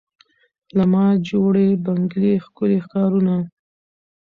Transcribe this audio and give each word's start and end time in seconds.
له 0.77 0.83
ما 0.93 1.05
جوړي 1.29 1.69
بنګلې 1.85 2.33
ښکلي 2.45 2.79
ښارونه 2.87 3.35